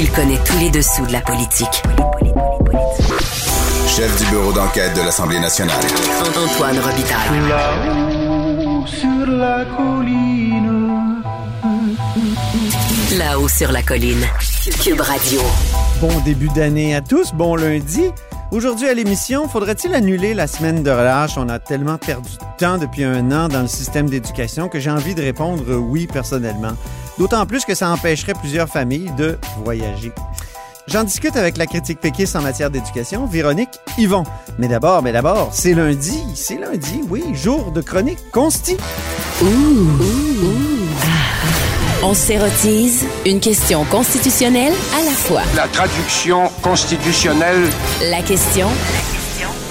[0.00, 1.82] Il connaît tous les dessous de la politique.
[3.88, 5.74] Chef du bureau d'enquête de l'Assemblée nationale.
[6.36, 7.48] Antoine Robitaille.
[7.48, 11.22] Là-haut sur la colline.
[13.18, 14.24] Là-haut sur la colline.
[14.84, 15.40] Cube Radio.
[16.00, 18.12] Bon début d'année à tous, bon lundi.
[18.50, 21.36] Aujourd'hui à l'émission, faudrait-il annuler la semaine de relâche?
[21.36, 24.90] On a tellement perdu de temps depuis un an dans le système d'éducation que j'ai
[24.90, 26.72] envie de répondre oui personnellement.
[27.18, 30.12] D'autant plus que ça empêcherait plusieurs familles de voyager.
[30.86, 34.24] J'en discute avec la critique péquiste en matière d'éducation, Véronique Yvon.
[34.58, 38.78] Mais d'abord, mais d'abord, c'est lundi, c'est lundi, oui, jour de chronique consti.
[42.00, 45.42] On s'érotise une question constitutionnelle à la fois.
[45.56, 47.60] La traduction constitutionnelle
[48.08, 48.68] La question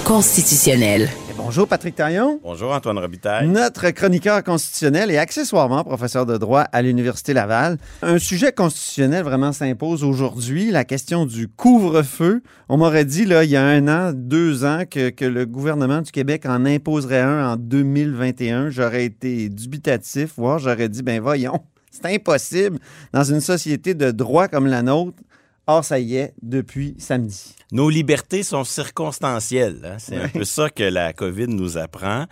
[0.04, 1.08] constitutionnelle.
[1.38, 3.48] Bonjour Patrick Taillon, Bonjour Antoine Robitaille.
[3.48, 7.78] notre chroniqueur constitutionnel et accessoirement professeur de droit à l'Université Laval.
[8.02, 12.42] Un sujet constitutionnel vraiment s'impose aujourd'hui, la question du couvre-feu.
[12.68, 16.02] On m'aurait dit, là, il y a un an, deux ans, que, que le gouvernement
[16.02, 18.68] du Québec en imposerait un en 2021.
[18.68, 21.62] J'aurais été dubitatif, voire j'aurais dit, ben voyons,
[22.00, 22.78] c'est impossible
[23.12, 25.18] dans une société de droit comme la nôtre.
[25.66, 27.54] Or, ça y est, depuis samedi.
[27.72, 29.80] Nos libertés sont circonstancielles.
[29.84, 29.96] hein.
[29.98, 32.24] C'est un peu ça que la COVID nous apprend.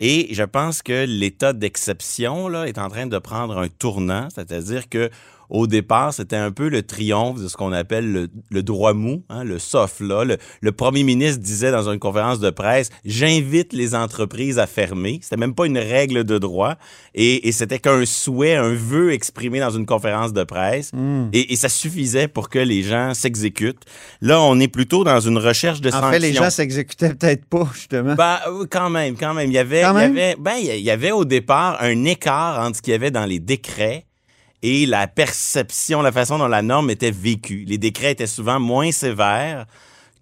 [0.00, 5.10] Et je pense que l'état d'exception est en train de prendre un tournant, c'est-à-dire que
[5.54, 9.22] au départ, c'était un peu le triomphe de ce qu'on appelle le, le droit mou,
[9.30, 10.24] hein, le soft law.
[10.24, 15.20] Le, le premier ministre disait dans une conférence de presse, j'invite les entreprises à fermer.
[15.22, 16.74] C'était même pas une règle de droit.
[17.14, 20.90] Et, et c'était qu'un souhait, un vœu exprimé dans une conférence de presse.
[21.32, 23.84] Et, et ça suffisait pour que les gens s'exécutent.
[24.20, 26.10] Là, on est plutôt dans une recherche de En sanctions.
[26.10, 28.16] fait, les gens s'exécutaient peut-être pas, justement.
[28.16, 28.38] Ben,
[28.70, 29.50] quand même, quand même.
[29.50, 32.78] Il y avait, il y avait, ben, il y avait au départ un écart entre
[32.78, 34.06] ce qu'il y avait dans les décrets
[34.66, 37.64] et la perception, la façon dont la norme était vécue.
[37.68, 39.66] Les décrets étaient souvent moins sévères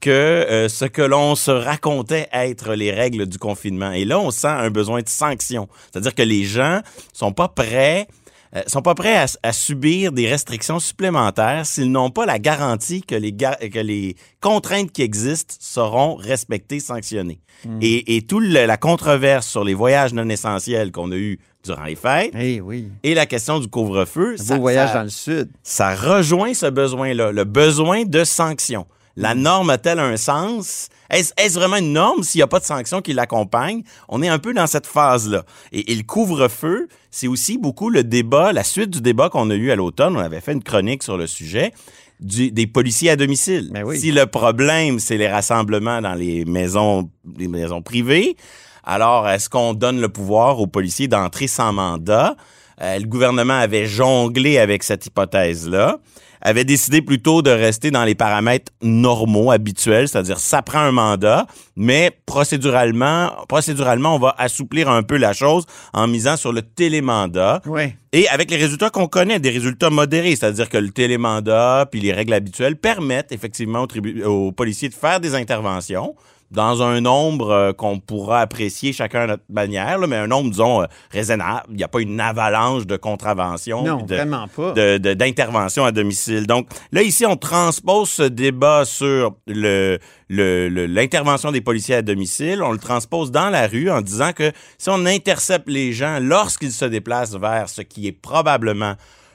[0.01, 3.93] que euh, ce que l'on se racontait être les règles du confinement.
[3.93, 5.69] Et là, on sent un besoin de sanction.
[5.91, 6.81] C'est-à-dire que les gens
[7.13, 8.09] sont pas prêts
[8.57, 13.03] euh, sont pas prêts à, à subir des restrictions supplémentaires s'ils n'ont pas la garantie
[13.03, 17.41] que les, ga- que les contraintes qui existent seront respectées, sanctionnées.
[17.81, 21.95] Et, et toute la controverse sur les voyages non essentiels qu'on a eu durant les
[21.95, 22.89] fêtes Eh oui.
[23.03, 25.49] et la question du couvre-feu, Un beau voyage ça- dans le sud.
[25.63, 28.87] ça rejoint ce besoin-là, le besoin de sanctions.
[29.17, 30.89] La norme a-t-elle un sens?
[31.11, 33.83] Est-ce vraiment une norme s'il n'y a pas de sanctions qui l'accompagnent?
[34.09, 35.45] On est un peu dans cette phase-là.
[35.71, 39.55] Et, et le couvre-feu, c'est aussi beaucoup le débat, la suite du débat qu'on a
[39.55, 40.17] eu à l'automne.
[40.17, 41.73] On avait fait une chronique sur le sujet.
[42.21, 43.69] du- des policiers à domicile.
[43.73, 43.99] Ben oui.
[43.99, 48.37] Si le problème, c'est les rassemblements dans les maisons, les maisons privées,
[48.85, 52.37] alors est-ce qu'on donne le pouvoir aux policiers d'entrer sans mandat?
[52.81, 55.99] Euh, le gouvernement avait jonglé avec cette hypothèse-là,
[56.41, 61.47] avait décidé plutôt de rester dans les paramètres normaux, habituels, c'est-à-dire ça prend un mandat,
[61.77, 67.61] mais procéduralement, procéduralement, on va assouplir un peu la chose en misant sur le télémandat.
[67.67, 67.95] Oui.
[68.13, 72.13] Et avec les résultats qu'on connaît, des résultats modérés, c'est-à-dire que le télémandat puis les
[72.13, 73.87] règles habituelles permettent effectivement
[74.25, 76.17] aux policiers de faire des interventions
[76.53, 80.51] dans un nombre euh, qu'on pourra apprécier chacun à notre manière, là, mais un nombre,
[80.51, 81.65] disons, euh, raisonnable.
[81.71, 83.83] Il n'y a pas une avalanche de contraventions.
[83.83, 84.73] Non, de, vraiment pas.
[84.73, 86.47] de- de- d'intervention à domicile.
[86.47, 89.99] Donc là, ici, on transpose ce débat sur le,
[90.29, 94.33] le- le- l'intervention des policiers à domicile, on le transpose dans la rue en disant
[94.33, 98.95] que si on intercepte les gens lorsqu'ils se déplacent vers ce qui est probablement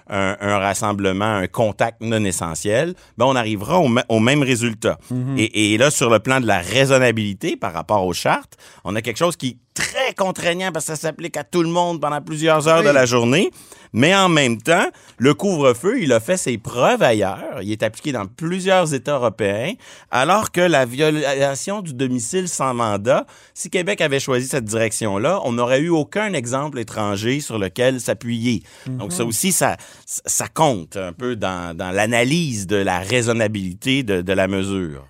[0.10, 4.98] un, un rassemblement, un contact non essentiel, ben on arrivera au, même résultat.
[5.38, 9.02] et, et là, sur le plan de la raisonnabilité par rapport aux chartes, on a
[9.02, 12.68] quelque chose qui très contraignant parce que ça s'applique à tout le monde pendant plusieurs
[12.68, 13.52] heures de la journée.
[13.94, 17.60] Mais en même temps, le couvre-feu, il a fait ses preuves ailleurs.
[17.62, 19.74] Il est appliqué dans plusieurs États européens,
[20.12, 25.54] alors que la violation du domicile sans mandat, si Québec avait choisi cette direction-là, on
[25.54, 28.64] n'aurait eu aucun exemple étranger sur lequel s'appuyer.
[28.88, 34.22] Donc ça aussi, ça, ça compte un peu dans, dans l'analyse de la raisonnabilité de,
[34.22, 35.08] de la mesure.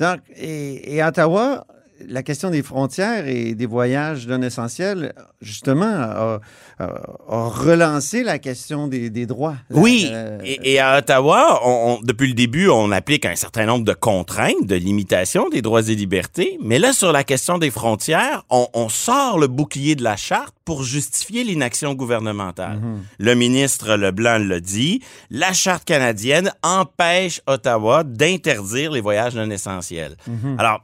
[0.00, 1.66] Donc, et, Ottawa,
[2.06, 6.40] la question des frontières et des voyages non essentiels, justement, a,
[6.78, 9.56] a- a relancé la question des, des droits.
[9.70, 13.66] Oui, euh, et, et à Ottawa, on- on- depuis le début, on applique un certain
[13.66, 16.58] nombre de contraintes, de limitations des droits et libertés.
[16.62, 20.54] Mais là, sur la question des frontières, on, on sort le bouclier de la charte
[20.64, 22.78] pour justifier l'inaction gouvernementale.
[23.18, 30.16] Le ministre Leblanc l'a dit, la charte canadienne empêche Ottawa d'interdire les voyages non essentiels.
[30.58, 30.80] Alors,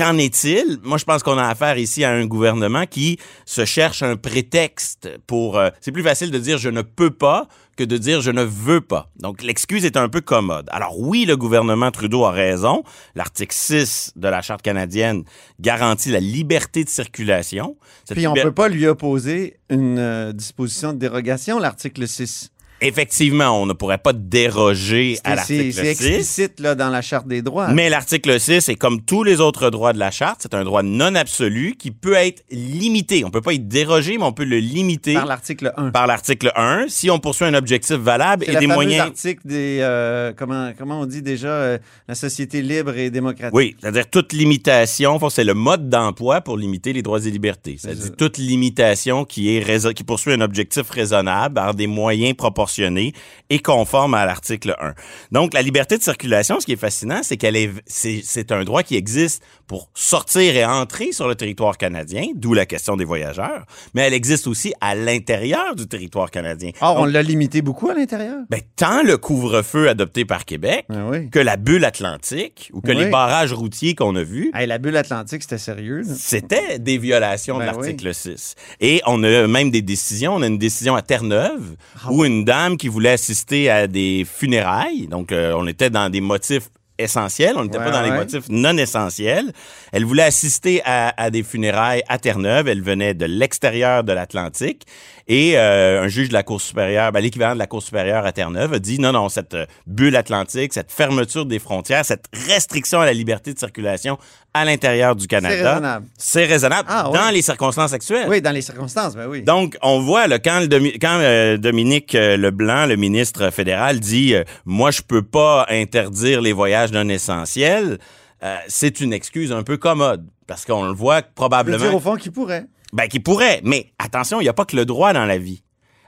[0.00, 0.78] qu'en est-il?
[0.82, 5.08] Moi, je pense qu'on a affaire ici à un gouvernement qui se cherche un prétexte
[5.26, 5.58] pour...
[5.58, 8.42] euh, c'est plus facile de dire je ne peux pas que de dire je ne
[8.42, 9.10] veux pas.
[9.20, 10.68] Donc, l'excuse est un peu commode.
[10.72, 12.82] Alors oui, le gouvernement Trudeau a raison.
[13.14, 15.24] L'article 6 de la Charte canadienne
[15.60, 17.76] garantit la liberté de circulation.
[18.04, 22.50] Cette Puis on liber- peut pas lui opposer une euh, disposition de dérogation, l'article 6.
[22.80, 26.06] Effectivement, on ne pourrait pas déroger à C'est c'est- l'article c'est 6.
[26.06, 27.68] explicite là, dans la Charte des droits.
[27.68, 30.82] Mais l'article 6 est comme tous les autres droits de la charte, c'est un droit
[30.82, 33.24] non absolu qui peut être limité.
[33.24, 35.90] On peut pas y déroger, mais on peut le limiter par l'article 1.
[35.90, 39.00] par l'article 1 si on poursuit un objectif valable C'est et la des moyens.
[39.08, 41.78] article des comment comment on dit déjà euh,
[42.08, 43.54] la société libre et démocratique.
[43.54, 47.76] Oui, c'est-à-dire toute limitation, c'est le mode d'emploi pour limiter les droits et libertés.
[47.78, 52.34] C'est C'est-à-dire toute limitation qui est qui poursuit un objectif raisonnable par des moyens
[52.74, 53.12] proportionnés
[53.50, 54.94] et conformes à l'article 1.
[55.32, 58.82] Donc la liberté de circulation, ce qui est fascinant, c'est qu'elle est c'est un droit
[58.82, 63.64] qui existe pour sortir et entrer sur le territoire canadien, d'où la question des voyageurs,
[63.94, 66.70] mais elle existe aussi à l'intérieur du territoire canadien.
[66.80, 68.38] Or, on l'a limité beaucoup à l'intérieur.
[68.50, 71.30] ben, tant le couvre-feu adopté par Québec Ah oui.
[71.30, 72.96] que la bulle atlantique ou que Oui.
[73.04, 76.02] les barrages routiers qu'on a vus, Hey, la bulle atlantique, c'était sérieux.
[76.16, 78.54] c'était des violations Ben de l'article 6.
[78.80, 80.34] Et on a même des décisions.
[80.34, 84.24] On a une décision à Terre-Neuve Ah où une dame qui voulait assister à des
[84.24, 86.68] funérailles, donc euh, on était dans des motifs
[87.02, 88.16] essentiels, on n'était Ouais, pas dans les ouais.
[88.18, 89.52] motifs non essentiels.
[89.92, 92.68] Elle voulait assister à, à des funérailles à Terre-Neuve.
[92.68, 94.82] Elle venait de l'extérieur de l'Atlantique.
[95.28, 98.32] Et euh, un juge de la Cour supérieure, ben, l'équivalent de la Cour supérieure à
[98.32, 103.00] Terre-Neuve, a dit non, non, cette euh, bulle atlantique, cette fermeture des frontières, cette restriction
[103.00, 104.18] à la liberté de circulation
[104.52, 106.06] à l'intérieur du Canada, raisonnable.
[106.18, 107.16] c'est raisonnable Ah, oui.
[107.16, 108.26] dans les circonstances actuelles.
[108.28, 109.42] Oui, dans les circonstances, ben oui.
[109.42, 114.42] Donc, on voit là, quand, le quand euh, Dominique Leblanc, le ministre fédéral, dit euh,
[114.64, 117.98] Moi, je peux pas interdire les voyages non essentiels
[118.42, 120.26] euh, c'est une excuse un peu commode.
[120.46, 121.78] Parce qu'on le voit probablement.
[121.78, 122.66] dire au fond qu'il pourrait.
[122.92, 123.60] Ben, qui pourrait.
[123.64, 125.62] Mais attention, il n'y a pas que le droit dans la vie.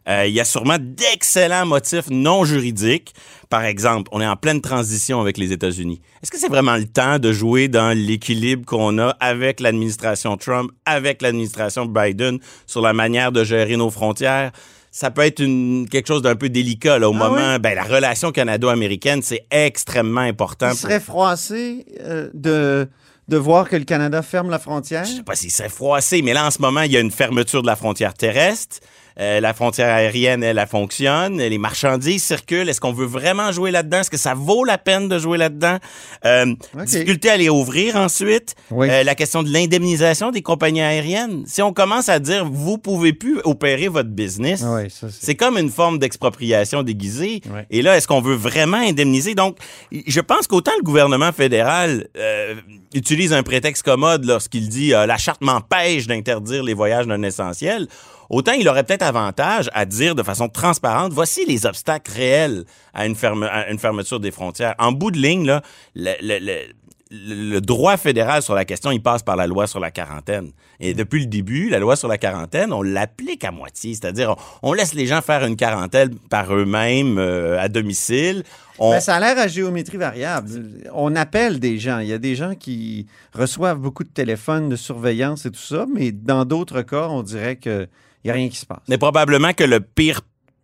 [0.08, 3.14] Euh, Il y a sûrement d'excellents motifs non juridiques.
[3.48, 6.00] Par exemple, on est en pleine transition avec les États-Unis.
[6.22, 10.72] Est-ce que c'est vraiment le temps de jouer dans l'équilibre qu'on a avec l'administration Trump,
[10.86, 14.50] avec l'administration Biden sur la manière de gérer nos frontières?
[14.94, 17.58] Ça peut être une, quelque chose d'un peu délicat là, au Ah moment.
[17.58, 20.66] Ben, la relation canado-américaine, c'est extrêmement important.
[20.66, 22.86] Il pour- serait froissé euh, de,
[23.28, 25.04] de voir que le Canada ferme la frontière?
[25.06, 27.10] je sais pas s'il serait froissé, mais là, en ce moment, il y a une
[27.10, 28.80] fermeture de la frontière terrestre.
[29.20, 31.38] Euh, la frontière aérienne, elle, elle fonctionne.
[31.38, 32.68] Les marchandises circulent.
[32.68, 34.00] Est-ce qu'on veut vraiment jouer là-dedans?
[34.00, 35.78] Est-ce que ça vaut la peine de jouer là-dedans?
[36.24, 36.54] Euh.
[36.84, 38.54] Difficulté à les ouvrir ensuite.
[38.70, 38.88] Oui.
[38.90, 41.44] Euh, la question de l'indemnisation des compagnies aériennes.
[41.46, 45.70] Si on commence à dire, vous pouvez plus opérer votre business, oui, c'est- comme une
[45.70, 47.40] forme d'expropriation déguisée.
[47.52, 47.66] Ouais.
[47.70, 49.34] Et là, est-ce qu'on veut vraiment indemniser?
[49.34, 49.56] Donc,
[49.90, 52.54] je pense qu'autant le gouvernement fédéral euh,
[52.94, 57.88] utilise un prétexte commode lorsqu'il dit euh, la charte m'empêche d'interdire les voyages non essentiels,
[58.32, 63.06] autant il aurait peut-être avantage à dire de façon transparente voici les obstacles réels à
[63.06, 64.74] une, fermeture des frontières.
[64.78, 65.60] En bout de ligne,
[65.94, 70.50] le- droit fédéral sur la question, il passe par la loi sur la quarantaine.
[70.80, 73.94] Et depuis le début, la loi sur la quarantaine, on l'applique à moitié.
[73.94, 78.44] C'est-à-dire, on, laisse les gens faire une quarantaine par eux-mêmes euh, à domicile.
[78.78, 80.48] On, Ben, ça a l'air à géométrie variable.
[80.94, 81.98] On appelle des gens.
[81.98, 85.86] Il y a des gens qui reçoivent beaucoup de téléphones de surveillance et tout ça,
[85.94, 87.56] mais dans d'autres cas, on dirait
[88.22, 88.78] qu'il n'y a rien qui se passe.
[88.88, 90.20] Mais probablement que le pire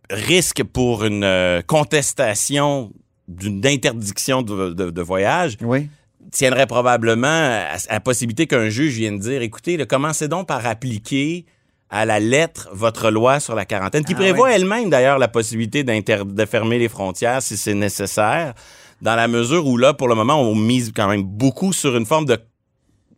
[0.09, 2.91] risque pour une euh, contestation
[3.27, 5.87] d'une interdiction de, de- de voyage Oui.
[6.31, 10.65] tiendrait probablement à, à la possibilité qu'un juge vienne dire écoutez, là, commencez donc par
[10.65, 11.45] appliquer
[11.91, 15.83] à la lettre votre loi sur la quarantaine, qui Ah prévoit elle-même d'ailleurs la possibilité
[15.83, 18.53] de fermer les frontières si c'est nécessaire,
[19.01, 22.05] dans la mesure où là, pour le moment, on mise quand même beaucoup sur une
[22.05, 22.37] forme de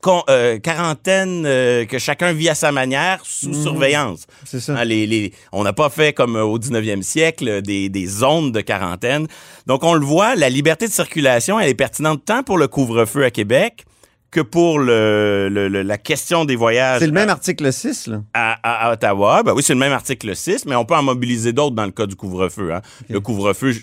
[0.02, 3.62] con- euh, quarantaine euh, que chacun vit à sa manière sous Mhm.
[3.64, 4.26] surveillance.
[4.46, 4.76] C'est ça.
[4.78, 8.52] Hein, les- les- on n'a pas fait comme euh, au 19e siècle des, des zones
[8.52, 9.28] de quarantaine.
[9.68, 13.24] Donc on le voit, la liberté de circulation, elle est pertinente tant pour le couvre-feu
[13.24, 13.86] à Québec
[14.32, 18.22] que pour le, le- le- la question des voyages C'est le même article 6, là.
[18.34, 19.44] à, Ottawa.
[19.44, 21.92] Ben oui, c'est le même article 6, mais on peut en mobiliser d'autres dans le
[21.92, 22.74] cas du couvre-feu.
[22.74, 22.82] hein.
[23.10, 23.74] Le couvre-feu,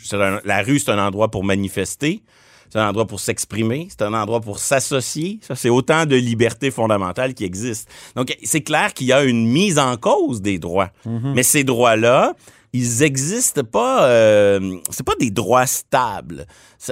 [0.45, 2.23] la rue, c'est un endroit pour manifester.
[2.71, 5.39] C'est un endroit pour s'exprimer, c'est un endroit pour s'associer.
[5.43, 7.91] Ça, c'est autant de libertés fondamentales qui existent.
[8.15, 10.91] Donc, c'est clair qu'il y a une mise en cause des droits.
[11.35, 12.35] Mais ces droits-là,
[12.73, 14.07] ils existent pas.
[14.09, 16.47] Euh, c'est pas des droits stables.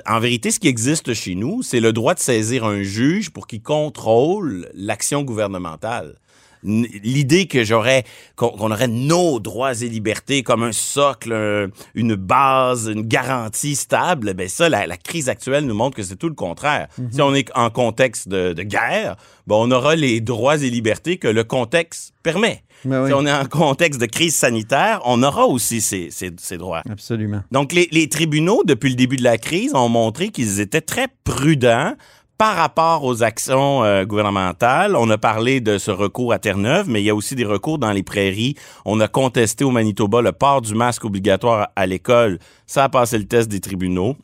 [0.06, 3.47] En vérité, ce qui existe chez nous, c'est le droit de saisir un juge pour
[3.47, 6.16] qu'il contrôle l'action gouvernementale.
[6.63, 8.05] L'idée que j'aurais,
[8.37, 14.35] qu'on aurait nos droits et libertés comme un socle, un- une base, une garantie stable,
[14.35, 16.89] ben ça, la, la crise actuelle nous montre que c'est tout le contraire.
[17.11, 21.19] Si on est en contexte de, de guerre, ben on aura les droits et libertés
[21.19, 22.63] que le contexte permet.
[22.85, 23.09] Ben oui.
[23.09, 26.83] Si on est en contexte de crise sanitaire, on aura aussi ces, ces- ces droits.
[26.91, 27.43] Absolument.
[27.51, 31.09] Donc, les, les tribunaux, depuis le début de la crise, ont montré qu'ils étaient très
[31.25, 31.95] prudents
[32.38, 34.95] par rapport aux actions euh, gouvernementales.
[34.97, 37.78] On a parlé de ce recours à Terre-Neuve, mais il y a aussi des recours
[37.78, 38.55] dans les prairies.
[38.85, 42.38] On a contesté au Manitoba le port du masque obligatoire à l'école.
[42.66, 44.16] Ça a passé le test des tribunaux.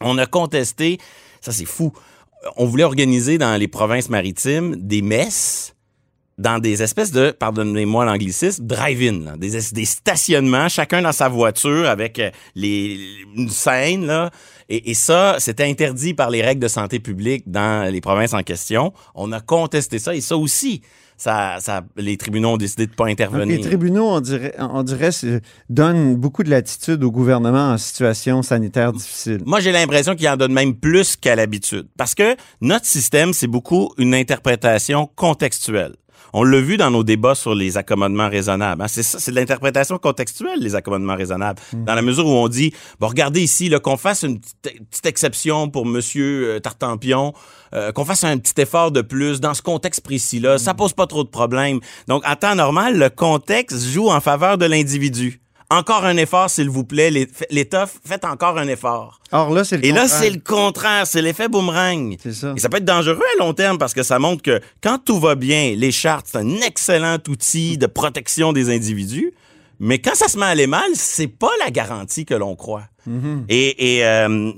[0.00, 0.98] On a contesté,
[1.40, 1.92] ça c'est fou,
[2.56, 5.74] on voulait organiser dans les provinces maritimes des messes
[6.40, 12.30] dans des espèces de, pardonnez-moi l'anglicisme, drive-in, des stationnements, chacun dans sa voiture avec euh,
[12.54, 12.98] les,
[13.36, 14.06] une scène.
[14.06, 14.30] Là.
[14.70, 18.42] Et, et ça, c'était interdit par les règles de santé publique dans les provinces en
[18.42, 18.92] question.
[19.14, 20.80] On a contesté ça et ça aussi,
[21.16, 23.58] ça, ça, les tribunaux ont décidé de pas Donc, intervenir.
[23.58, 25.10] les tribunaux, on dirait, on dirait
[25.68, 29.42] donnent beaucoup de latitude au gouvernement en situation sanitaire difficile.
[29.44, 31.88] Moi, j'ai l'impression qu'il en donne même plus qu'à l'habitude.
[31.98, 35.96] Parce que notre système, c'est beaucoup une interprétation contextuelle.
[36.32, 38.82] On l'a vu dans nos débats sur les accommodements raisonnables.
[38.82, 38.88] hein.
[38.88, 41.60] C'est ça, c'est de l'interprétation contextuelle, les accommodements raisonnables.
[41.72, 45.68] Dans la mesure où on dit, bon, regardez ici, là, qu'on fasse une petite, exception
[45.68, 47.32] pour Monsieur euh, Tartampion,
[47.74, 51.06] euh, qu'on fasse un petit effort de plus dans ce contexte précis-là, ça pose pas
[51.06, 51.80] trop de problèmes.
[52.06, 55.39] Donc, en temps normal, le contexte joue en faveur de l'individu.
[55.72, 57.12] Encore un effort, s'il vous plaît.
[57.50, 59.20] L'État, faites encore un effort.
[59.30, 62.16] Or là, c'est le Et là, c'est le contraire, c'est l'effet boomerang.
[62.20, 62.54] C'est ça.
[62.56, 65.20] Et ça peut être dangereux à long terme parce que ça montre que quand tout
[65.20, 69.32] va bien, les chartes, c'est un excellent outil de protection des individus.
[69.78, 72.82] Mais quand ça se met à aller mal, c'est pas la garantie que l'on croit.
[73.10, 73.44] Mm-hmm.
[73.48, 74.52] Et, et, euh,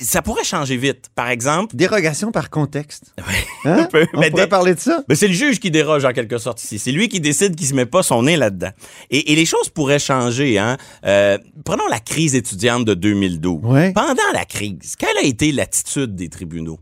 [0.00, 1.10] ça pourrait changer vite.
[1.14, 3.14] Par exemple, Dérogation par contexte.
[3.66, 3.88] Hein?
[3.90, 5.02] peu, On mais pourrait parler de ça?
[5.08, 6.78] mais c'est le juge qui déroge en quelque sorte ici.
[6.78, 8.72] C'est lui qui décide qu'il se met pas son nez là-dedans.
[9.10, 10.58] Et, et les choses pourraient changer.
[10.58, 10.76] Hein?
[11.06, 13.60] Euh, prenons la crise étudiante de 2012.
[13.64, 13.92] Ouais.
[13.94, 16.78] Pendant la crise, quelle a été l'attitude des tribunaux?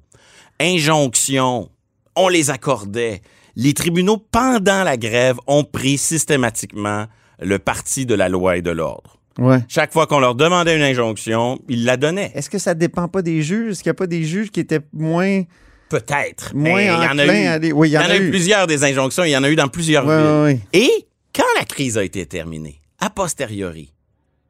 [0.60, 1.70] Injonction,
[2.16, 3.20] on les accordait.
[3.54, 7.06] Les tribunaux, pendant la grève, ont pris systématiquement
[7.40, 9.18] le parti de la loi et de l'ordre.
[9.38, 9.58] Ouais.
[9.68, 12.30] Chaque fois qu'on leur demandait une injonction, ils la donnaient.
[12.34, 13.72] Est-ce que ça dépend pas des juges?
[13.72, 15.42] Est-ce qu'il n'y a pas des juges qui étaient moins.
[15.88, 16.54] Peut-être.
[16.54, 17.46] Moins il y en a eu.
[17.46, 19.24] à aller- oui, il y en a eu plusieurs des injonctions.
[19.24, 20.42] Il y en a eu dans plusieurs Ouais, villes.
[20.42, 20.60] ouais.
[20.72, 23.92] Et quand la crise a été terminée, a posteriori,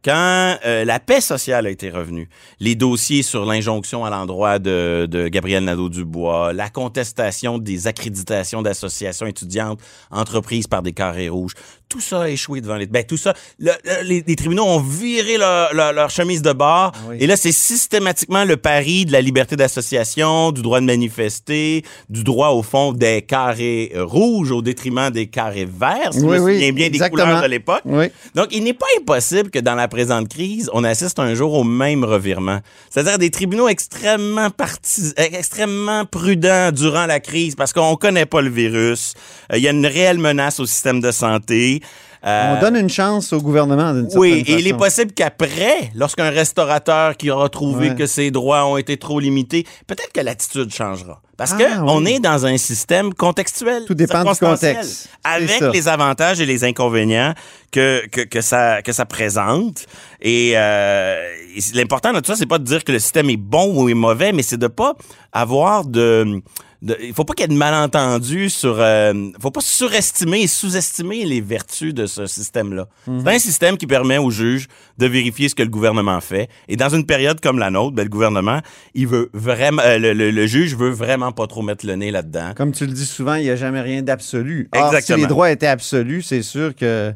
[0.04, 5.06] quand euh, la paix sociale a été revenue, les dossiers sur l'injonction à l'endroit de,
[5.08, 11.54] de Gabriel Nadeau-Dubois, la contestation des accréditations d'associations étudiantes entreprises par des carrés rouges,
[11.92, 12.86] tout ça a échoué devant les...
[12.86, 16.52] Ben, tout ça, le- le- les, les tribunaux ont viré leur, leur- leur chemise de
[16.52, 16.92] bord.
[17.10, 17.16] oui.
[17.20, 22.24] Et là, c'est systématiquement le pari de la liberté d'association, du droit de manifester, du
[22.24, 26.54] droit, au fond, des carrés euh, rouges au détriment des carrés verts, si Oui, oui,
[26.54, 27.82] souviens bien des couleurs de l'époque.
[27.84, 28.06] Oui.
[28.34, 31.64] Donc, il n'est pas impossible que dans la présente crise, on assiste un jour au
[31.64, 32.60] même revirement.
[32.88, 38.40] C'est-à-dire des tribunaux extrêmement partis, euh, extrêmement prudents durant la crise parce qu'on connaît pas
[38.40, 39.12] le virus.
[39.52, 41.81] Euh, Il y a une réelle menace au système de santé.
[42.24, 44.58] Euh, On donne une chance au gouvernement d'une certaine oui, et façon.
[44.60, 47.96] il est possible qu'après, lorsqu'un restaurateur qui aura trouvé Ouais.
[47.96, 51.20] que ses droits ont été trop limités, peut-être que l'attitude changera.
[51.36, 51.78] Parce Ah, que oui.
[51.88, 53.82] on est dans un système contextuel.
[53.86, 55.08] Tout dépend du contexte.
[55.24, 57.34] Avec les avantages et les inconvénients
[57.72, 59.86] que, que, que, ça, que ça présente.
[60.20, 63.36] Et, euh, et l'important de tout ça, c'est pas de dire que le système est
[63.36, 64.94] bon ou est mauvais, mais c'est de pas
[65.32, 66.40] avoir de...
[66.82, 68.76] de- il faut pas qu'il y ait de malentendus sur...
[68.78, 72.88] Euh, faut pas surestimer et sous-estimer les vertus de ce système-là.
[73.06, 73.22] Mhm.
[73.24, 74.66] C'est un système qui permet aux juges
[74.98, 76.48] de vérifier ce que le gouvernement fait.
[76.68, 78.60] Et dans une période comme la nôtre, ben, le gouvernement,
[78.94, 79.80] il veut vraiment...
[79.84, 82.52] euh, le, le- le juge veut vraiment pas trop mettre le nez là-dedans.
[82.56, 84.68] Comme tu le dis souvent, il n'y a jamais rien d'absolu.
[84.74, 85.18] Or, si Exactement.
[85.18, 87.12] les droits étaient absolus, c'est sûr que.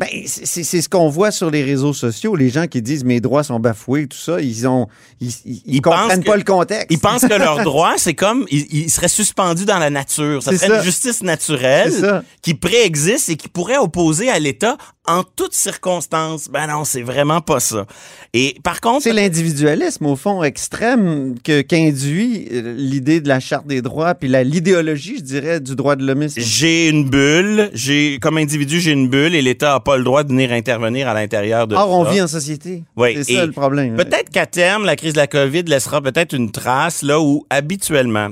[0.00, 2.34] Ben, c'est ce qu'on voit sur les réseaux sociaux.
[2.34, 4.88] Les gens qui disent mes droits sont bafoués, tout ça, ils ont,
[5.20, 6.86] ils, comprennent que- pas le contexte.
[6.88, 10.42] Ils pensent que leurs droits, c'est comme, ils, ils seraient suspendus dans la nature.
[10.42, 10.76] Ça C'est serait ça.
[10.78, 14.78] une justice naturelle qui préexiste et qui pourrait opposer à l'État
[15.18, 16.48] en toutes circonstances.
[16.48, 17.86] Ben non, c'est vraiment pas ça.
[18.32, 23.66] Et par contre, C'est l'individualisme, au fond, extrême que- qu'induit euh, l'idée de la Charte
[23.66, 26.40] des droits, puis la- l'idéologie, je dirais, du droit de l'homisme.
[26.40, 30.22] j'ai une bulle, j'ai comme individu, j'ai une bulle et l'État a pas le droit
[30.22, 32.84] de venir intervenir à l'intérieur de Or, on vit en société.
[32.96, 33.96] Oui, c'est ça le problème.
[33.96, 38.28] Peut-être qu'à terme, la crise de la COVID laissera peut-être une trace là où habituellement,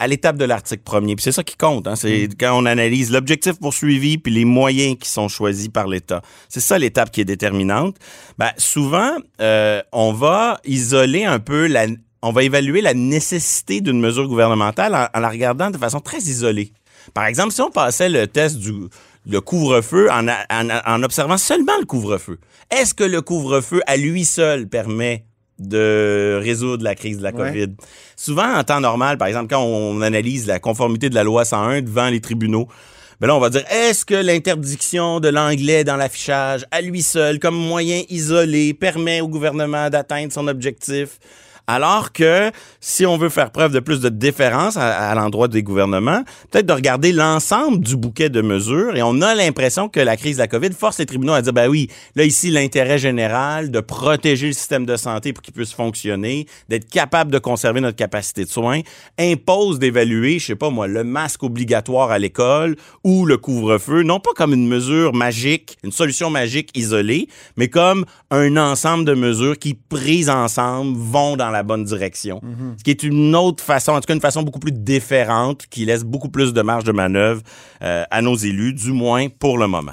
[0.00, 2.34] à l'étape de l'article premier, puis c'est ça qui compte, hein, c'est Mm.
[2.40, 6.22] quand on analyse l'objectif poursuivi puis les moyens qui sont choisis par l'État.
[6.48, 7.96] C'est ça l'étape qui est déterminante.
[8.38, 11.86] Ben, souvent, euh, on va isoler un peu la,
[12.22, 16.18] on va évaluer la nécessité d'une mesure gouvernementale en, en la regardant de façon très
[16.18, 16.72] isolée.
[17.14, 18.72] Par exemple, si on passait le test du
[19.26, 22.38] le couvre-feu en, en en observant seulement le couvre-feu,
[22.70, 25.24] est-ce que le couvre-feu à lui seul permet
[25.60, 27.52] de résoudre la crise de la Ouais.
[27.52, 27.68] COVID?
[28.16, 31.82] Souvent, en temps normal, par exemple, quand on analyse la conformité de la loi 101
[31.82, 32.66] devant les tribunaux,
[33.20, 37.38] ben là, on va dire, est-ce que l'interdiction de l'anglais dans l'affichage, à lui seul,
[37.38, 41.18] comme moyen isolé, permet au gouvernement d'atteindre son objectif?
[41.72, 42.50] Alors que
[42.80, 46.72] si on veut faire preuve de plus de déférence à, l'endroit des gouvernements, peut-être de
[46.72, 50.48] regarder l'ensemble du bouquet de mesures et on a l'impression que la crise de la
[50.48, 54.52] COVID force les tribunaux à dire, ben oui, là ici, l'intérêt général de protéger le
[54.52, 58.80] système de santé pour qu'il puisse fonctionner, d'être capable de conserver notre capacité de soins,
[59.16, 62.74] impose d'évaluer, je sais pas moi, le masque obligatoire à l'école
[63.04, 68.06] ou le couvre-feu, non pas comme une mesure magique, une solution magique isolée, mais comme
[68.32, 72.40] un ensemble de mesures qui, prises ensemble, vont dans la bonne direction.
[72.78, 75.84] Ce qui est une autre façon, en tout cas une façon beaucoup plus différente, qui
[75.84, 77.42] laisse beaucoup plus de marge de manœuvre
[77.82, 79.92] euh, à nos élus, du moins pour le moment.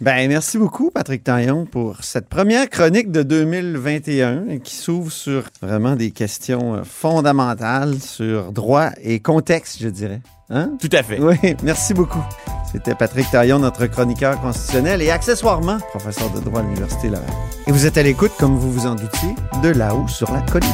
[0.00, 5.94] Ben, merci beaucoup, Patrick Taillon, pour cette première chronique de 2021 qui s'ouvre sur vraiment
[5.94, 10.22] des questions euh, fondamentales sur droit et contexte, je dirais.
[10.48, 10.70] Hein?
[10.80, 11.20] Tout à fait.
[11.20, 12.24] Oui, merci beaucoup.
[12.72, 17.28] C'était Patrick Taillon, notre chroniqueur constitutionnel et accessoirement professeur de droit à l'Université Laval.
[17.66, 20.70] Et vous êtes à l'écoute, comme vous vous en doutiez, de là-haut sur la colline.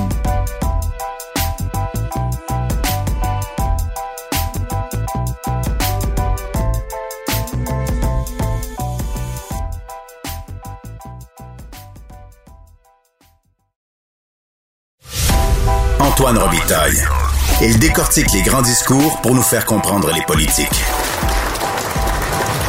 [15.98, 17.02] Antoine Robitaille.
[17.62, 20.84] Il décortique les grands discours pour nous faire comprendre les politiques.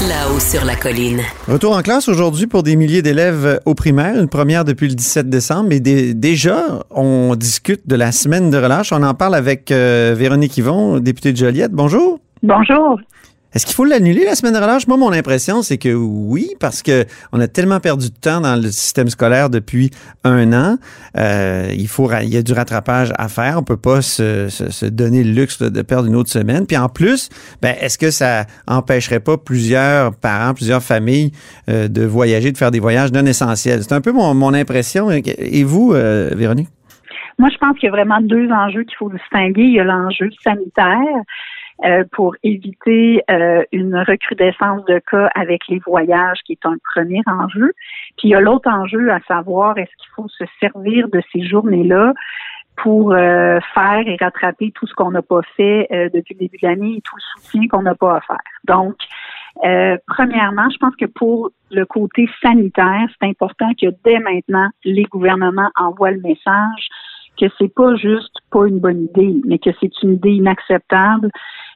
[0.01, 1.21] Là-haut sur la colline.
[1.47, 5.27] Retour en classe aujourd'hui pour des milliers d'élèves au primaire, une première depuis le 17
[5.27, 5.71] décembre.
[5.71, 8.91] Et dé- déjà, on discute de la semaine de relâche.
[8.93, 11.71] On en parle avec euh, Véronique Yvon, députée de Joliette.
[11.71, 12.19] Bonjour.
[12.43, 12.99] Bonjour.
[13.53, 14.87] Est-ce qu'il faut l'annuler, la semaine de relâche?
[14.87, 18.55] Moi, mon impression, c'est que oui, parce que on a tellement perdu de temps dans
[18.55, 19.89] le système scolaire depuis
[20.25, 20.77] un an.
[21.17, 23.57] Euh, il, faut, il y a du rattrapage à faire.
[23.57, 26.67] On peut pas se, donner le luxe de perdre une autre semaine.
[26.67, 27.29] Puis en plus,
[27.61, 31.31] ben, est-ce que ça empêcherait pas plusieurs parents, plusieurs familles
[31.69, 33.81] euh, de voyager, de faire des voyages non essentiels?
[33.81, 35.09] C'est un peu mon, mon impression.
[35.09, 36.69] Et vous, euh, Véronique?
[37.39, 39.63] Moi, je pense qu'il y a vraiment deux enjeux qu'il faut distinguer.
[39.63, 41.23] Il y a l'enjeu sanitaire
[41.85, 47.21] euh, pour éviter euh, une recrudescence de cas avec les voyages, qui est un premier
[47.27, 47.73] enjeu.
[48.17, 51.45] Puis il y a l'autre enjeu à savoir, est-ce qu'il faut se servir de ces
[51.45, 52.13] journées-là
[52.77, 56.57] pour euh, faire et rattraper tout ce qu'on n'a pas fait euh, depuis le début
[56.61, 58.37] de l'année et tout le soutien qu'on n'a pas à faire.
[58.65, 58.95] Donc,
[59.65, 65.03] euh, premièrement, je pense que pour le côté sanitaire, c'est important que dès maintenant, les
[65.03, 66.87] gouvernements envoient le message
[67.39, 71.29] que c'est pas juste pas une bonne idée, mais que c'est une idée inacceptable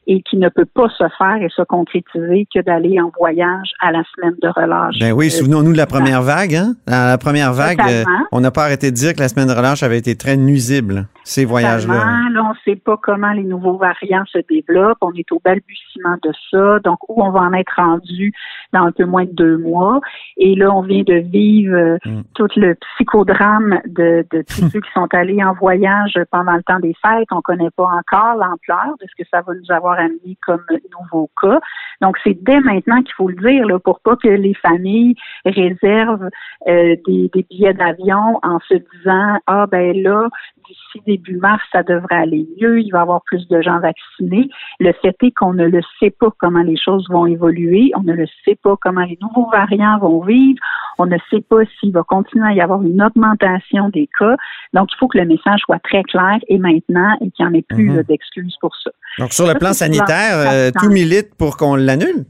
[0.07, 3.91] et qui ne peut pas se faire et se concrétiser que d'aller en voyage à
[3.91, 4.95] la semaine de relâche.
[4.99, 6.55] Ben oui, Euh, souvenons-nous de la première vague.
[6.55, 6.73] Hein?
[6.87, 8.25] La première vague, euh, Totalement.
[8.31, 11.07] on n'a pas arrêté de dire que la semaine de relâche avait été très nuisible,
[11.23, 12.29] ces voyages-là.
[12.31, 14.97] Là, on ne sait pas comment les nouveaux variants se développent.
[15.01, 16.79] On est au balbutiement de ça.
[16.79, 18.33] Donc, où on va en être rendu
[18.73, 20.01] dans un peu moins de deux mois.
[20.37, 22.21] Et là, on vient de vivre euh, Mm.
[22.33, 26.79] tout le psychodrame de, de tous ceux qui sont allés en voyage pendant le temps
[26.79, 27.27] des fêtes.
[27.31, 30.63] On ne connaît pas encore l'ampleur de ce que ça va nous avoir amené comme
[30.99, 31.59] nouveau cas.
[32.01, 36.29] Donc, c'est dès maintenant qu'il faut le dire, là, pour pas que les familles réservent
[36.67, 40.27] euh, des, des billets d'avion en se disant ah ben là
[40.67, 44.49] d'ici début mars ça devrait aller mieux, il va y avoir plus de gens vaccinés.
[44.79, 48.13] Le fait est qu'on ne le sait pas comment les choses vont évoluer, on ne
[48.13, 50.59] le sait pas comment les nouveaux variants vont vivre,
[50.97, 54.35] on ne sait pas s'il va continuer à y avoir une augmentation des cas.
[54.73, 57.53] Donc il faut que le message soit très clair et maintenant et qu'il n'y en
[57.53, 57.95] ait plus Mhm.
[57.97, 58.91] là, d'excuses pour ça.
[59.19, 62.25] Donc, sur le Ça, plan sanitaire, euh, tout milite pour qu'on l'annule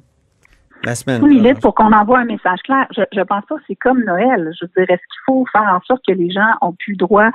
[0.84, 1.20] la semaine.
[1.22, 2.88] Tout milite pour qu'on envoie un message clair.
[2.96, 4.52] Je, je pense pas que c'est comme Noël.
[4.60, 7.30] Je veux dire, est-ce qu'il faut faire en sorte que les gens ont plus droit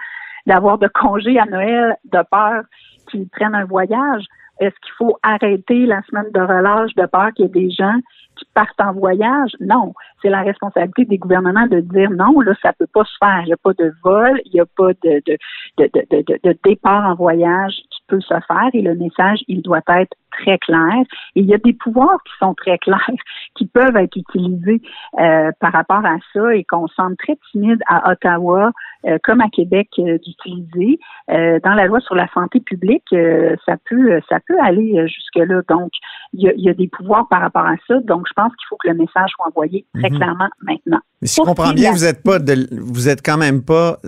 [0.46, 2.62] d'avoir de congés à Noël de peur
[3.10, 4.24] qu'ils prennent un voyage?
[4.58, 7.98] Est-ce qu'il faut arrêter la semaine de relâche de peur qu'il y ait des gens
[8.36, 9.50] qui partent en voyage?
[9.60, 9.92] Non.
[10.22, 13.42] C'est la responsabilité des gouvernements de dire non, là, ça peut pas se faire.
[13.42, 15.36] Il n'y a pas de vol, il n'y a pas de, de,
[15.78, 17.74] de, de, départ en voyage
[18.08, 21.02] peut se faire et le message, il doit être très clair.
[21.34, 23.00] Et il y a des pouvoirs qui sont très clairs,
[23.56, 24.82] qui peuvent être utilisés
[25.20, 28.72] euh, par rapport à ça et qu'on semble très timide à Ottawa,
[29.06, 30.98] euh, comme à Québec, euh, d'utiliser.
[31.28, 35.62] Dans la loi sur la santé publique, ça peut ça peut aller jusque-là.
[35.68, 35.90] Donc,
[36.32, 37.98] il y, a, il y a des pouvoirs par rapport à ça.
[38.04, 40.16] Donc, je pense qu'il faut que le message soit envoyé très Mhm.
[40.16, 41.00] clairement maintenant.
[41.20, 43.98] Mais si je comprends bien, vous êtes pas de, vous êtes quand même pas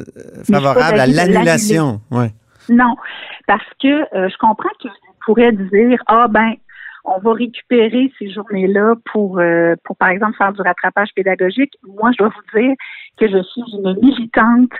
[0.44, 2.00] favorable à l'annulation.
[2.10, 2.30] Ouais.
[2.68, 2.94] Non,
[3.48, 4.92] parce que euh, je comprends qu'ils
[5.24, 6.52] pourraient dire ah ben
[7.04, 11.72] on va récupérer ces journées-là pour, euh, pour, par exemple, faire du rattrapage pédagogique.
[11.82, 12.74] Moi, je dois vous dire
[13.16, 14.72] que je suis une militante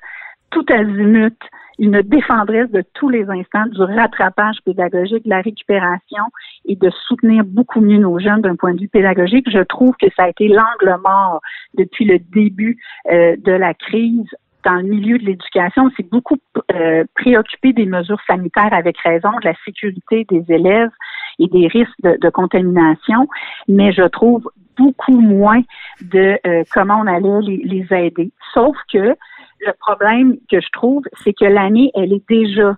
[0.51, 1.39] tout azimut,
[1.79, 6.25] une défendresse de tous les instants du rattrapage pédagogique, de la récupération
[6.67, 9.49] et de soutenir beaucoup mieux nos jeunes d'un point de vue pédagogique.
[9.51, 11.41] Je trouve que ça a été l'angle mort
[11.75, 12.79] depuis le début
[13.11, 14.29] euh, de la crise
[14.65, 16.37] dans le milieu de l'éducation, c'est beaucoup
[16.75, 20.91] euh, préoccupé des mesures sanitaires avec raison, de la sécurité des élèves
[21.39, 23.29] et des risques de, contamination,
[23.69, 25.63] mais je trouve beaucoup moins
[26.01, 28.31] de euh, comment on allait les, les aider.
[28.53, 29.15] Sauf que
[29.61, 32.77] le problème que je trouve, c'est que l'année, elle est déjà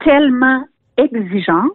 [0.00, 0.64] tellement
[0.96, 1.72] exigeante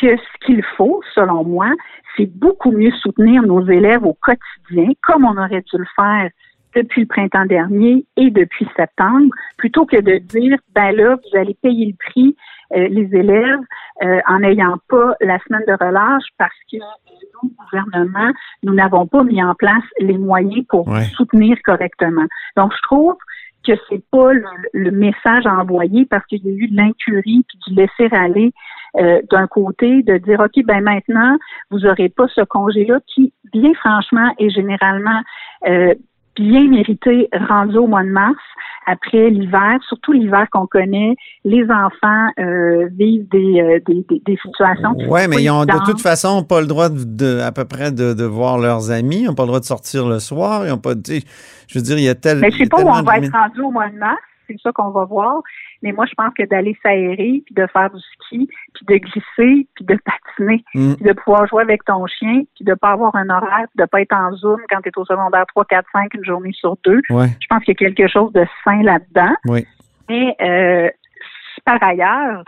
[0.00, 1.70] que ce qu'il faut, selon moi,
[2.16, 6.30] c'est beaucoup mieux soutenir nos élèves au quotidien, comme on aurait dû le faire
[6.74, 11.56] depuis le printemps dernier et depuis septembre, plutôt que de dire, ben là, vous allez
[11.62, 12.36] payer le prix,
[12.74, 13.60] euh, les élèves,
[14.02, 18.32] euh, en n'ayant pas la semaine de relâche parce que nous, gouvernement,
[18.62, 22.26] nous n'avons pas mis en place les moyens pour soutenir correctement.
[22.56, 23.16] Donc, je trouve
[23.66, 24.32] que c'est pas
[24.72, 28.52] le, message envoyé parce qu'il y a eu de l'incurie puis du laisser aller
[28.96, 31.36] euh, d'un côté de dire ok ben maintenant
[31.70, 35.20] vous aurez pas ce congé là qui bien franchement est généralement
[35.66, 35.94] euh,
[36.34, 38.38] bien mérité rendu au mois de mars
[38.86, 44.94] après l'hiver, surtout l'hiver qu'on connaît, les enfants euh, vivent des, euh, des, des, situations.
[45.08, 48.12] Oui, mais ils ont de toute façon pas le droit de, à peu près de,
[48.12, 50.78] de, voir leurs amis, ils n'ont pas le droit de sortir le soir, ils ont
[50.78, 52.40] pas je veux dire, il y a tel.
[52.40, 54.72] Mais je sais pas où on va être rendu au mois de mars, c'est ça
[54.72, 55.42] qu'on va voir.
[55.82, 59.68] Mais moi, je pense que d'aller s'aérer, puis de faire du ski, puis de glisser,
[59.74, 60.94] puis de patiner, mm.
[60.94, 64.00] puis de pouvoir jouer avec ton chien, puis de pas avoir un horaire, de pas
[64.00, 67.00] être en Zoom quand tu es au secondaire 3, 4, 5, une journée sur deux.
[67.08, 69.34] Je pense qu'il y a quelque chose de sain là-dedans.
[69.46, 69.66] Oui.
[70.08, 70.90] Mais euh,
[71.64, 72.44] par ailleurs,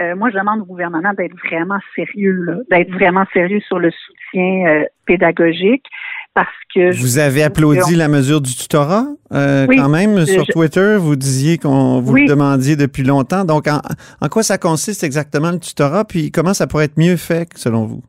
[0.00, 4.66] euh, moi, je demande au gouvernement d'être vraiment sérieux, d'être vraiment sérieux sur le soutien
[4.66, 5.84] euh, pédagogique
[6.34, 6.96] parce que...
[7.00, 10.96] Vous avez applaudi la mesure du tutorat euh, quand même sur Twitter.
[10.98, 13.44] Vous disiez qu'on vous le demandiez depuis longtemps.
[13.44, 17.48] Donc, en, quoi ça consiste exactement le tutorat, puis comment ça pourrait être mieux fait
[17.56, 18.02] selon vous?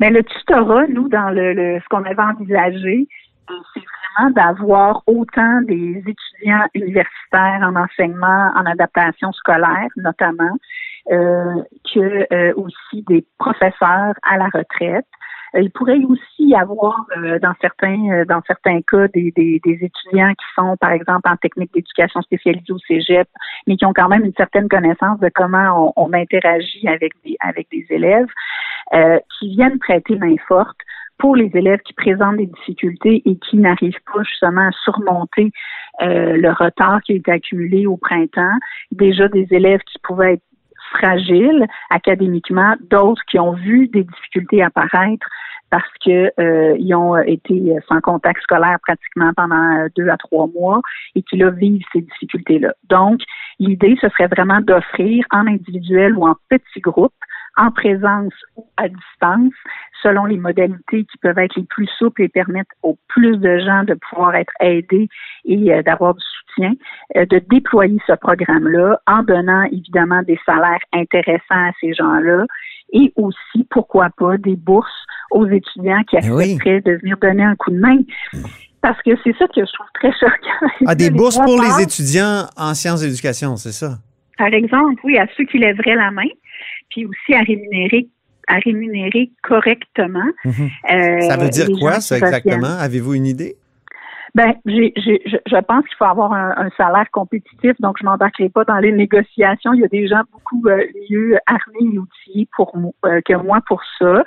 [0.00, 3.08] Bien, le tutorat, nous, dans le, ce qu'on avait envisagé,
[3.74, 3.82] c'est
[4.16, 10.56] vraiment d'avoir autant des étudiants universitaires en enseignement, en adaptation scolaire notamment,
[11.10, 11.62] euh,
[11.92, 15.06] que euh, aussi des professeurs à la retraite.
[15.54, 19.32] Euh, il pourrait aussi y avoir euh, dans certains euh, dans certains cas des,
[19.64, 23.28] étudiants qui sont par exemple en technique d'éducation spécialisée au Cégep,
[23.66, 27.36] mais qui ont quand même une certaine connaissance de comment on, on interagit avec des
[27.40, 28.28] avec des élèves,
[29.38, 30.78] qui viennent prêter main forte
[31.18, 35.50] pour les élèves qui présentent des difficultés et qui n'arrivent pas justement à surmonter
[36.00, 38.56] le retard qui a été accumulé au printemps.
[38.92, 40.42] Déjà des élèves qui pouvaient être
[40.90, 45.26] fragiles académiquement, d'autres qui ont vu des difficultés apparaître
[45.70, 50.80] parce que euh, ils ont été sans contact scolaire pratiquement pendant deux à trois mois
[51.14, 52.72] et qui là vivent ces difficultés-là.
[52.88, 53.20] Donc,
[53.58, 57.12] l'idée, ce serait vraiment d'offrir en individuel ou en petits groupes
[57.56, 59.54] en présence ou à distance,
[60.02, 63.84] selon les modalités qui peuvent être les plus souples et permettre au plus de gens
[63.84, 65.08] de pouvoir être aidés
[65.44, 66.72] et euh, d'avoir du soutien,
[67.16, 72.46] euh, de déployer ce programme-là en donnant évidemment des salaires intéressants à ces gens-là
[72.92, 74.88] et aussi, pourquoi pas, des bourses
[75.30, 77.98] aux étudiants qui ben accepteraient de venir donner un coup de main.
[78.80, 80.68] Parce que c'est ça que je trouve très choquant.
[80.86, 83.98] Ah, des bourses pour les étudiants en sciences d'éducation, c'est ça?
[84.38, 86.28] Par exemple, oui, à ceux qui lèveraient la main
[86.98, 88.08] puis aussi à rémunérer
[88.50, 90.24] à rémunérer correctement.
[90.42, 90.70] Mhm.
[90.90, 92.78] Euh, ça veut dire quoi, ça, exactement?
[92.78, 93.56] Avez-vous une idée?
[94.34, 98.64] Ben, j'ai, j'ai, je, pense qu'il faut avoir un, salaire compétitif, donc je m'embarquerai pas
[98.64, 99.72] dans les négociations.
[99.72, 103.60] Il y a des gens beaucoup euh, mieux armés et outillés pour euh, que moi
[103.66, 104.22] pour ça.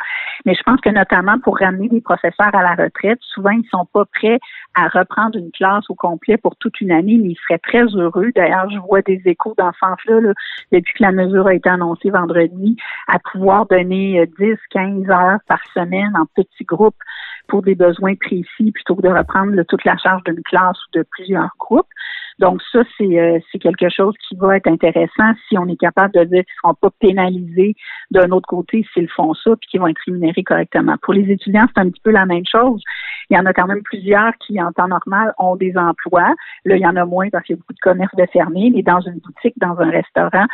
[0.45, 3.85] Mais je pense que notamment pour ramener des professeurs à la retraite, souvent ils sont
[3.93, 4.39] pas prêts
[4.75, 8.31] à reprendre une classe au complet pour toute une année, mais ils seraient très heureux.
[8.35, 10.33] D'ailleurs, je vois des échos sens-là là,
[10.71, 12.75] depuis que la mesure a été annoncée vendredi,
[13.07, 16.95] à pouvoir donner 10, euh, 15 heures par semaine en petits groupes
[17.47, 21.05] pour des besoins précis plutôt que de reprendre toute la charge d'une classe ou de
[21.11, 21.87] plusieurs groupes.
[22.39, 26.23] Donc ça, euh, c'est quelque chose qui va être intéressant si on est capable de
[26.23, 27.75] dire qu'ils ne seront pas pénalisés
[28.09, 30.95] d'un autre côté s'ils font ça, puis qu'ils vont être rémunérés correctement.
[31.01, 32.81] Pour les étudiants, c'est un petit peu la même chose.
[33.29, 36.33] Il y en a quand même plusieurs qui, en temps normal, ont des emplois.
[36.65, 38.71] Là, il y en a moins parce qu'il y a beaucoup de commerces de fermés,
[38.73, 40.47] mais dans une boutique, dans un restaurant,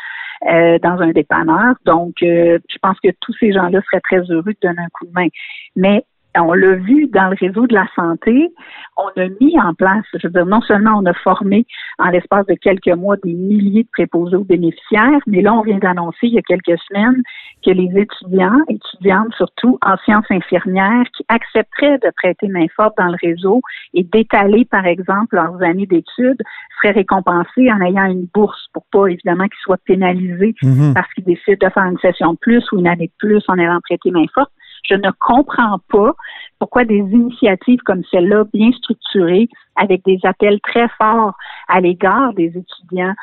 [0.50, 1.76] euh, dans un dépanneur.
[1.86, 5.06] Donc, euh, je pense que tous ces gens-là seraient très heureux de donner un coup
[5.06, 5.28] de main.
[5.76, 6.04] Mais
[6.36, 8.50] on l'a vu dans le réseau de la santé,
[8.98, 11.66] on a mis en place, je veux dire, non seulement on a formé
[12.00, 15.78] en l'espace de quelques mois des milliers de préposés aux bénéficiaires, mais là, on vient
[15.78, 17.22] d'annoncer il y a quelques semaines
[17.66, 23.08] que les étudiants, étudiantes surtout en sciences infirmières, qui accepteraient de prêter main forte dans
[23.08, 23.62] le réseau
[23.94, 26.42] et d'étaler, par exemple, leurs années d'études,
[26.82, 30.94] seraient récompensés en ayant une bourse pour pas, évidemment, qu'ils soient pénalisés Mhm.
[30.94, 33.58] parce qu'ils décident de faire une session de plus ou une année de plus en
[33.58, 34.52] allant prêter main forte.
[34.90, 36.14] Je ne comprends pas
[36.60, 41.34] pourquoi des initiatives comme celle-là, bien structurées, avec des appels très forts
[41.68, 43.14] à l'égard des étudiants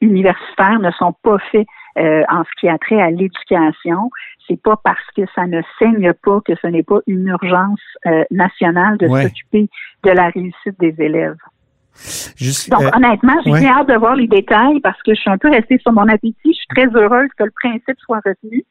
[0.00, 1.66] universitaires, ne sont pas faits
[1.98, 4.10] euh, en ce qui a trait à l'éducation.
[4.48, 8.24] C'est pas parce que ça ne saigne pas que ce n'est pas une urgence euh,
[8.30, 9.24] nationale de Ouais.
[9.24, 9.68] s'occuper
[10.04, 11.36] de la réussite des élèves.
[12.36, 13.66] Juste, Donc, euh, honnêtement, j'ai ouais.
[13.66, 16.36] hâte de voir les détails parce que je suis un peu restée sur mon appétit.
[16.44, 18.64] Je suis très heureuse que le principe soit retenu.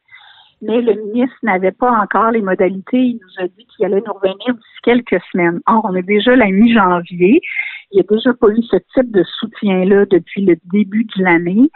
[0.61, 2.97] Mais le ministre n'avait pas encore les modalités.
[2.97, 5.59] Il nous a dit qu'il allait nous revenir d'ici quelques semaines.
[5.67, 7.41] Or, on est déjà la mi-janvier.
[7.91, 11.71] Il n'y a déjà pas eu ce type de soutien-là depuis le début de l'année.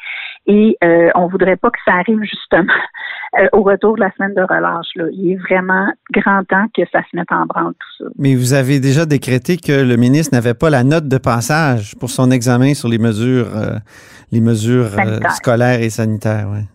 [0.45, 2.73] Et euh, on voudrait pas que ça arrive justement
[3.39, 4.87] euh, au retour de la semaine de relâche.
[4.95, 5.05] Là.
[5.13, 8.11] Il est vraiment grand temps que ça se mette en branle tout ça.
[8.17, 12.09] Mais vous avez déjà décrété que le ministre n'avait pas la note de passage pour
[12.09, 13.77] son examen sur les mesures, euh,
[14.31, 16.49] les mesures euh, scolaires et sanitaires.
[16.51, 16.65] Ouais.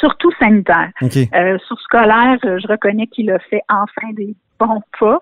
[0.00, 0.90] Surtout sanitaire.
[1.02, 5.18] Euh, sur scolaire, euh, je reconnais qu'il a fait enfin des bons pas.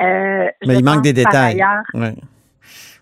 [0.00, 1.54] Euh, Mais il manque des détails.
[1.54, 2.14] ailleurs, Ouais.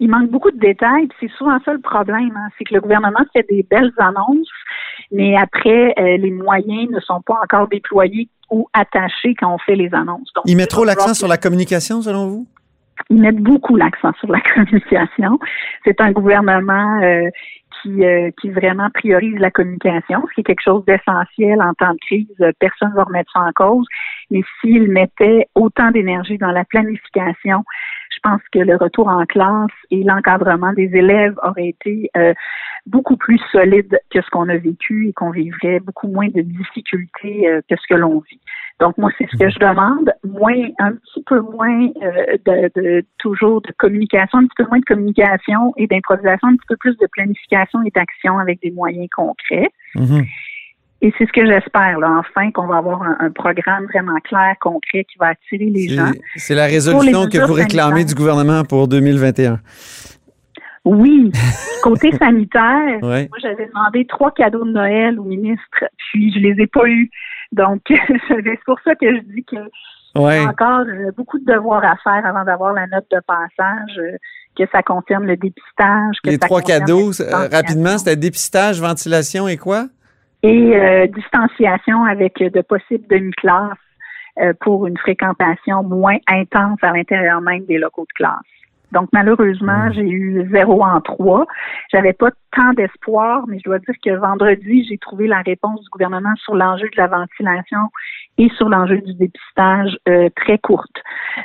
[0.01, 1.09] il manque beaucoup de détails.
[1.21, 4.49] C'est souvent ça le problème, hein, c'est que le gouvernement fait des belles annonces,
[5.11, 9.77] mais après, euh, les moyens ne sont pas encore déployés ou attachés quand on fait
[9.77, 10.31] les annonces.
[10.35, 12.47] Donc, Il met trop l'accent sur la communication, selon vous?
[13.11, 15.39] ils mettent beaucoup l'accent sur la communication.
[15.85, 17.29] C'est un gouvernement euh,
[17.83, 21.93] qui, euh, qui vraiment priorise la communication, ce qui est quelque chose d'essentiel en temps
[21.93, 22.27] de crise.
[22.41, 23.87] Euh, Personne ne va remettre ça en cause.
[24.31, 27.65] Mais s'il mettait autant d'énergie dans la planification,
[28.15, 32.35] je pense que le retour en classe et l'encadrement des élèves aurait été euh,
[32.87, 37.49] beaucoup plus solide que ce qu'on a vécu et qu'on vivrait beaucoup moins de difficultés
[37.49, 38.41] euh, que ce que l'on vit.
[38.83, 43.05] Donc moi, c'est ce que je demande, moins, un petit peu moins euh, de, de-
[43.21, 46.97] toujours de communication, un petit peu moins de communication et d'improvisation, un petit peu plus
[46.97, 49.69] de planification et d'action avec des moyens concrets.
[49.95, 50.25] Mhm.
[51.01, 54.55] Et c'est ce que j'espère, là, enfin, qu'on va avoir un, un programme vraiment clair,
[54.61, 56.11] concret, qui va attirer les gens.
[56.35, 59.61] C'est la résolution que vous réclamez du gouvernement pour 2021.
[60.85, 61.31] Oui,
[61.85, 63.29] côté sanitaire, Ouais.
[63.29, 67.09] moi j'avais demandé trois cadeaux de Noël au ministre, puis je les ai pas eus.
[67.53, 67.83] Donc
[68.29, 69.57] c'est pour ça que je dis que
[70.15, 70.43] Ouais.
[70.43, 73.99] Y a encore euh, beaucoup de devoirs à faire avant d'avoir la note de passage,
[73.99, 74.19] euh,
[74.57, 76.17] que ça concerne le dépistage.
[76.23, 79.87] Que Les ça trois cadeaux, euh, rapidement, c'était dépistage, ventilation et quoi?
[80.43, 83.79] Et euh, distanciation avec de possibles demi-classes
[84.41, 88.41] euh, pour une fréquentation moins intense à l'intérieur même des locaux de classe.
[88.93, 89.93] Donc malheureusement, Mmh.
[89.95, 91.47] j'ai eu zéro en trois.
[91.93, 95.89] J'avais pas tant d'espoir, mais je dois dire que vendredi, j'ai trouvé la réponse du
[95.91, 97.79] gouvernement sur l'enjeu de la ventilation
[98.39, 100.97] et sur l'enjeu du dépistage euh, très courte.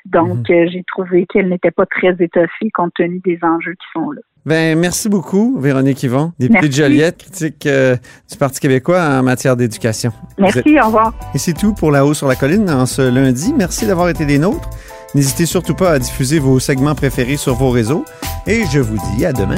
[0.05, 0.53] Donc Mmh.
[0.53, 4.21] euh, j'ai trouvé qu'elle n'était pas très étoffée compte tenu des enjeux qui sont là.
[4.45, 7.97] Ben, merci beaucoup, Véronique Yvon, députée de Joliette, critique euh,
[8.31, 10.11] du Parti québécois en matière d'éducation.
[10.37, 11.13] Êtes- Merci, au revoir.
[11.35, 13.53] Et c'est tout pour La Haut sur la Colline en ce lundi.
[13.57, 14.69] Merci d'avoir été des nôtres.
[15.17, 18.05] N'hésitez surtout pas à diffuser vos segments préférés sur vos réseaux.
[18.45, 19.57] Et je vous dis à demain.